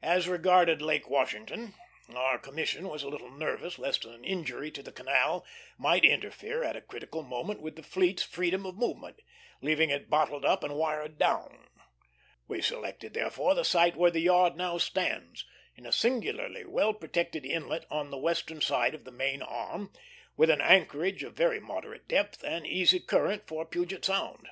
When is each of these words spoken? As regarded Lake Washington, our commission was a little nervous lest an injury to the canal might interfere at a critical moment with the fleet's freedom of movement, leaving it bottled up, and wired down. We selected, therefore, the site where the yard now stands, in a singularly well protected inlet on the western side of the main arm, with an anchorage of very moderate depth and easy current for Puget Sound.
As 0.00 0.26
regarded 0.26 0.80
Lake 0.80 1.06
Washington, 1.10 1.74
our 2.16 2.38
commission 2.38 2.88
was 2.88 3.02
a 3.02 3.10
little 3.10 3.30
nervous 3.30 3.78
lest 3.78 4.06
an 4.06 4.24
injury 4.24 4.70
to 4.70 4.82
the 4.82 4.90
canal 4.90 5.44
might 5.76 6.02
interfere 6.02 6.64
at 6.64 6.76
a 6.76 6.80
critical 6.80 7.22
moment 7.22 7.60
with 7.60 7.76
the 7.76 7.82
fleet's 7.82 8.22
freedom 8.22 8.64
of 8.64 8.78
movement, 8.78 9.20
leaving 9.60 9.90
it 9.90 10.08
bottled 10.08 10.46
up, 10.46 10.64
and 10.64 10.76
wired 10.76 11.18
down. 11.18 11.68
We 12.48 12.62
selected, 12.62 13.12
therefore, 13.12 13.54
the 13.54 13.62
site 13.66 13.96
where 13.96 14.10
the 14.10 14.22
yard 14.22 14.56
now 14.56 14.78
stands, 14.78 15.44
in 15.76 15.84
a 15.84 15.92
singularly 15.92 16.64
well 16.64 16.94
protected 16.94 17.44
inlet 17.44 17.84
on 17.90 18.10
the 18.10 18.16
western 18.16 18.62
side 18.62 18.94
of 18.94 19.04
the 19.04 19.12
main 19.12 19.42
arm, 19.42 19.92
with 20.38 20.48
an 20.48 20.62
anchorage 20.62 21.22
of 21.22 21.34
very 21.34 21.60
moderate 21.60 22.08
depth 22.08 22.42
and 22.44 22.66
easy 22.66 22.98
current 22.98 23.46
for 23.46 23.66
Puget 23.66 24.06
Sound. 24.06 24.48